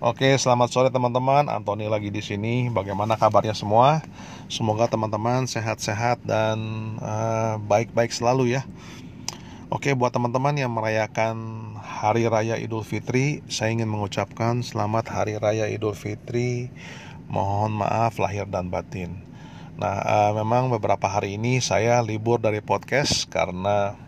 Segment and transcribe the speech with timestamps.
[0.00, 1.44] Oke, selamat sore teman-teman.
[1.52, 2.72] Antoni lagi di sini.
[2.72, 4.00] Bagaimana kabarnya semua?
[4.48, 6.56] Semoga teman-teman sehat-sehat dan
[7.04, 8.64] uh, baik-baik selalu ya.
[9.68, 11.36] Oke, buat teman-teman yang merayakan
[11.76, 16.72] Hari Raya Idul Fitri, saya ingin mengucapkan selamat Hari Raya Idul Fitri.
[17.28, 19.20] Mohon maaf lahir dan batin.
[19.76, 24.00] Nah, uh, memang beberapa hari ini saya libur dari podcast karena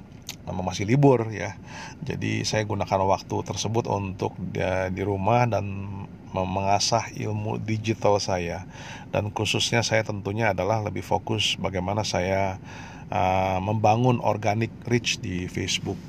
[0.51, 1.55] masih libur ya.
[2.03, 5.89] Jadi saya gunakan waktu tersebut untuk ya, di rumah dan
[6.33, 8.65] mengasah ilmu digital saya
[9.13, 12.57] dan khususnya saya tentunya adalah lebih fokus bagaimana saya
[13.13, 16.01] uh, membangun organic reach di Facebook.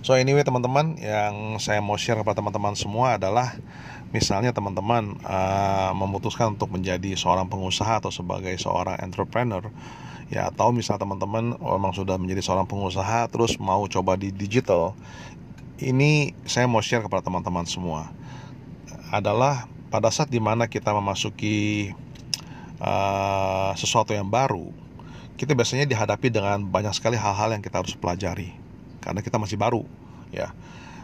[0.00, 3.52] So anyway teman-teman yang saya mau share kepada teman-teman semua adalah
[4.16, 9.68] misalnya teman-teman uh, memutuskan untuk menjadi seorang pengusaha atau sebagai seorang entrepreneur
[10.32, 14.96] ya atau misal teman-teman memang sudah menjadi seorang pengusaha terus mau coba di digital
[15.84, 18.08] ini saya mau share kepada teman-teman semua
[19.12, 21.90] adalah pada saat di mana kita memasuki
[22.80, 24.70] uh, sesuatu yang baru
[25.36, 28.54] kita biasanya dihadapi dengan banyak sekali hal-hal yang kita harus pelajari
[29.02, 29.82] karena kita masih baru
[30.34, 30.54] ya.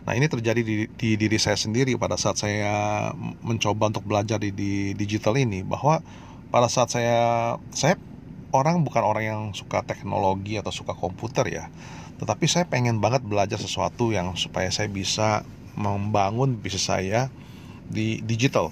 [0.06, 3.10] Nah ini terjadi di, di diri saya sendiri pada saat saya
[3.42, 5.98] mencoba untuk belajar di, di digital ini bahwa
[6.54, 7.98] pada saat saya saya
[8.54, 11.64] orang bukan orang yang suka teknologi atau suka komputer ya.
[12.22, 15.42] Tetapi saya pengen banget belajar sesuatu yang supaya saya bisa
[15.76, 17.28] membangun bisnis saya
[17.90, 18.70] di digital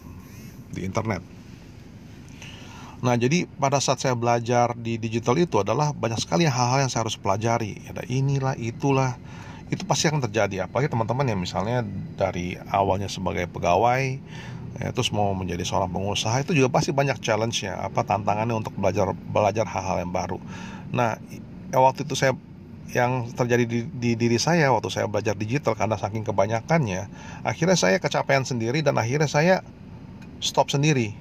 [0.72, 1.20] di internet.
[3.04, 7.04] Nah jadi pada saat saya belajar di digital itu adalah banyak sekali hal-hal yang saya
[7.04, 7.84] harus pelajari.
[7.92, 9.20] Ada inilah itulah
[9.72, 10.68] itu pasti akan terjadi.
[10.68, 11.80] Apalagi teman-teman yang misalnya
[12.18, 14.20] dari awalnya sebagai pegawai
[14.80, 19.14] ya, terus mau menjadi seorang pengusaha itu juga pasti banyak challenge-nya apa tantangannya untuk belajar
[19.14, 20.38] belajar hal-hal yang baru.
[20.92, 21.16] Nah
[21.72, 22.36] ya, waktu itu saya
[22.92, 27.08] yang terjadi di, di diri saya waktu saya belajar digital karena saking kebanyakannya
[27.42, 29.64] akhirnya saya kecapean sendiri dan akhirnya saya
[30.44, 31.16] stop sendiri.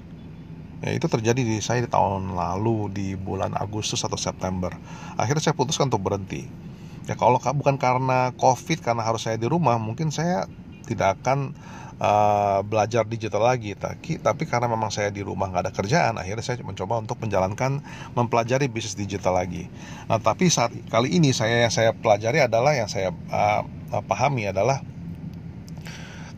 [0.84, 4.76] Ya itu terjadi di saya di tahun lalu di bulan Agustus atau September.
[5.16, 6.44] Akhirnya saya putuskan untuk berhenti
[7.04, 10.48] ya kalau bukan karena covid karena harus saya di rumah mungkin saya
[10.84, 11.56] tidak akan
[12.00, 13.76] uh, belajar digital lagi.
[13.76, 17.80] Tapi tapi karena memang saya di rumah nggak ada kerjaan akhirnya saya mencoba untuk menjalankan
[18.16, 19.68] mempelajari bisnis digital lagi.
[20.08, 23.64] Nah tapi saat kali ini saya yang saya pelajari adalah yang saya uh,
[24.04, 24.82] pahami adalah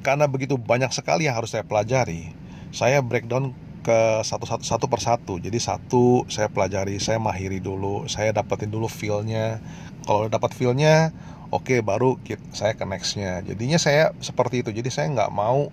[0.06, 2.30] karena begitu banyak sekali yang harus saya pelajari
[2.70, 3.56] saya breakdown
[3.86, 4.84] ke satu satu satu.
[4.90, 9.62] Persatu jadi satu saya pelajari saya mahiri dulu saya dapetin dulu feelnya.
[10.02, 11.14] Kalau dapat feelnya
[11.54, 12.18] oke okay, baru
[12.50, 13.46] saya ke nextnya.
[13.46, 14.74] Jadinya saya seperti itu.
[14.74, 15.70] Jadi saya nggak mau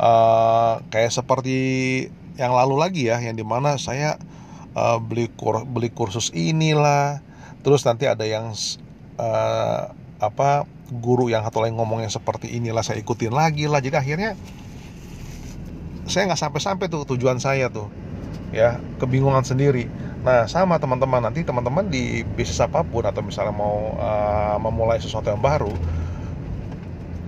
[0.00, 1.58] uh, kayak seperti
[2.40, 4.16] yang lalu lagi ya yang di mana saya
[4.72, 7.20] uh, beli kur beli kursus inilah.
[7.60, 8.56] Terus nanti ada yang
[9.20, 13.84] uh, apa guru yang satu lain ngomong yang seperti inilah saya ikutin lagi lah.
[13.84, 14.32] Jadi akhirnya
[16.10, 17.86] saya nggak sampai-sampai tuh tujuan saya tuh
[18.50, 19.86] ya kebingungan sendiri
[20.20, 25.32] Nah, sama teman-teman nanti teman-teman di bisnis apa pun atau misalnya mau uh, memulai sesuatu
[25.32, 25.72] yang baru,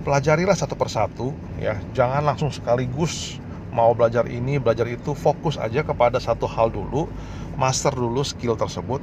[0.05, 1.81] pelajarilah satu persatu ya.
[1.97, 3.41] Jangan langsung sekaligus
[3.73, 7.09] mau belajar ini, belajar itu, fokus aja kepada satu hal dulu,
[7.57, 9.01] master dulu skill tersebut.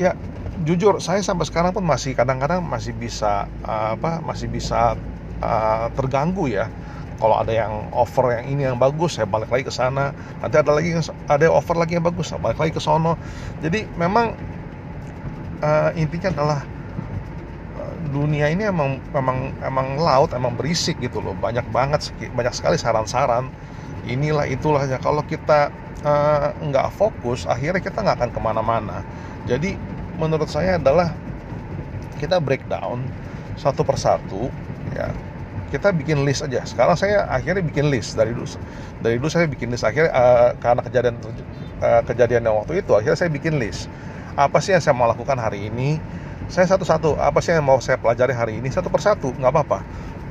[0.00, 0.16] Ya,
[0.64, 4.24] jujur saya sampai sekarang pun masih kadang-kadang masih bisa uh, apa?
[4.24, 4.96] masih bisa
[5.44, 6.72] uh, terganggu ya
[7.18, 10.14] kalau ada yang offer yang ini yang bagus saya balik lagi ke sana.
[10.38, 10.94] Nanti ada lagi
[11.26, 13.18] ada offer lagi yang bagus saya balik lagi ke sono.
[13.58, 14.38] Jadi memang
[15.58, 16.60] uh, intinya adalah
[17.82, 21.34] uh, dunia ini emang emang emang laut emang berisik gitu loh.
[21.34, 23.50] Banyak banget banyak sekali saran-saran.
[24.06, 24.86] Inilah itulah.
[24.86, 25.74] Ya kalau kita
[26.06, 29.02] uh, nggak fokus akhirnya kita nggak akan ke mana-mana.
[29.50, 29.74] Jadi
[30.22, 31.10] menurut saya adalah
[32.22, 33.02] kita breakdown
[33.58, 34.50] satu persatu
[34.94, 35.10] ya
[35.68, 36.64] kita bikin list aja.
[36.64, 38.16] Sekarang saya akhirnya bikin list.
[38.16, 38.48] Dari dulu
[39.04, 39.84] dari dulu saya bikin list.
[39.84, 41.14] Akhirnya uh, karena kejadian
[41.80, 43.86] uh, kejadian yang waktu itu akhirnya saya bikin list.
[44.34, 46.00] Apa sih yang saya mau lakukan hari ini?
[46.48, 47.20] Saya satu-satu.
[47.20, 48.72] Apa sih yang mau saya pelajari hari ini?
[48.72, 49.34] Satu persatu.
[49.36, 49.78] Nggak apa-apa.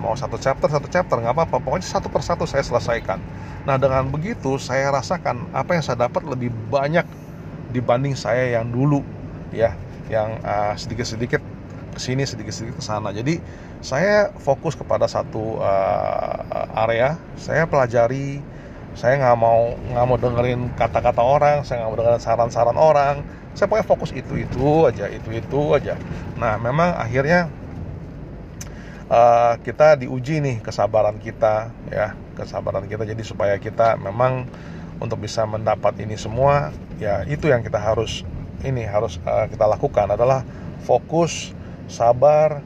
[0.01, 1.17] Mau satu chapter satu chapter.
[1.21, 1.57] Nggak apa-apa.
[1.61, 3.21] Pokoknya satu persatu saya selesaikan.
[3.69, 7.05] Nah dengan begitu saya rasakan apa yang saya dapat lebih banyak
[7.75, 9.05] dibanding saya yang dulu
[9.53, 9.75] ya.
[10.07, 10.73] Yang uh,
[11.97, 13.09] sedikit-sedikit ke sini sedikit-sedikit ke sana.
[13.09, 13.41] Jadi
[13.81, 17.17] saya fokus kepada satu uh, area.
[17.37, 18.41] Saya pelajari
[18.97, 23.15] saya nggak mau nggak mau dengerin kata-kata orang saya nggak mau dengerin saran-saran orang.
[23.57, 25.97] Saya pokoknya fokus itu itu aja itu itu aja.
[26.37, 27.49] Nah memang akhirnya
[29.09, 33.05] uh, kita diuji nih kesabaran kita ya kesabaran kita.
[33.05, 34.45] Jadi supaya kita memang
[34.97, 38.25] untuk bisa mendapat ini semua ya itu yang kita harus
[38.65, 40.41] ini harus uh, kita lakukan adalah
[40.81, 41.53] fokus
[41.87, 42.61] sabar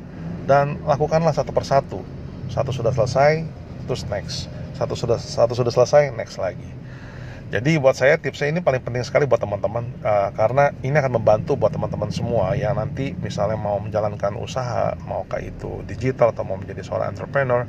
[0.49, 2.01] dan lakukanlah satu persatu.
[2.51, 3.47] Satu sudah selesai
[3.87, 4.51] terus next.
[4.75, 6.80] Satu sudah satu sudah selesai next lagi
[7.51, 11.59] jadi buat saya tipsnya ini paling penting sekali buat teman-teman uh, karena ini akan membantu
[11.59, 16.79] buat teman-teman semua yang nanti misalnya mau menjalankan usaha, maukah itu digital atau mau menjadi
[16.79, 17.67] seorang entrepreneur.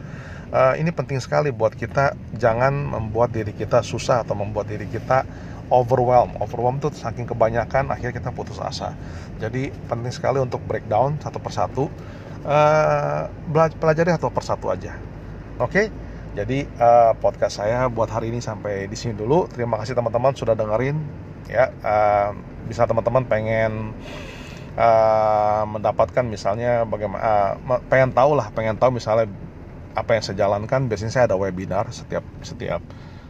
[0.54, 5.26] Uh, ini penting sekali buat kita jangan membuat diri kita susah atau membuat diri kita
[5.66, 6.38] overwhelm.
[6.38, 8.94] Overwhelm itu saking kebanyakan akhirnya kita putus asa.
[9.42, 11.90] Jadi penting sekali untuk breakdown satu persatu.
[12.46, 13.26] Uh,
[13.82, 14.94] pelajari satu persatu aja.
[15.58, 15.90] Oke?
[15.90, 16.01] Okay?
[16.32, 19.44] Jadi uh, podcast saya buat hari ini sampai di sini dulu.
[19.52, 20.96] Terima kasih teman-teman sudah dengerin.
[21.44, 22.32] Ya, uh,
[22.64, 23.92] bisa teman-teman pengen
[24.80, 27.20] uh, mendapatkan misalnya bagaimana,
[27.60, 29.28] uh, pengen tahu lah, pengen tahu misalnya
[29.92, 30.88] apa yang saya jalankan.
[30.88, 32.80] Biasanya saya ada webinar setiap setiap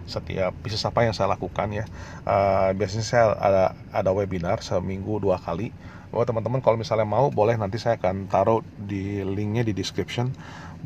[0.06, 1.84] setiap bisnis apa yang saya lakukan ya.
[2.22, 5.74] Uh, biasanya saya ada ada webinar seminggu dua kali.
[6.14, 10.30] Buat teman-teman kalau misalnya mau boleh nanti saya akan taruh di linknya di description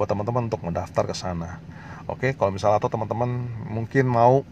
[0.00, 1.60] buat teman-teman untuk mendaftar ke sana.
[2.06, 4.46] Oke, kalau misalnya atau teman-teman mungkin mau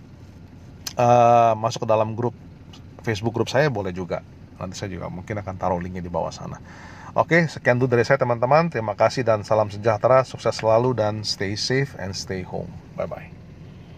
[0.99, 2.35] uh, masuk ke dalam grup
[3.07, 4.25] Facebook grup saya boleh juga.
[4.59, 6.59] Nanti saya juga mungkin akan taruh linknya di bawah sana.
[7.15, 8.75] Oke, sekian dulu dari saya teman-teman.
[8.75, 12.71] Terima kasih dan salam sejahtera, sukses selalu dan stay safe and stay home.
[12.99, 13.44] Bye bye.